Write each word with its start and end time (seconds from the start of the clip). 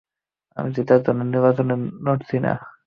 আমি 0.57 0.69
জেতার 0.75 1.01
জন্য 1.05 1.21
নির্বাচন 1.25 1.67
লড়ছি 2.05 2.37
না। 2.45 2.53